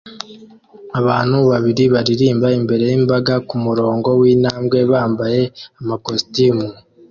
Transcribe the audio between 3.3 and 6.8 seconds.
kumurongo wintambwe bambaye amakositimu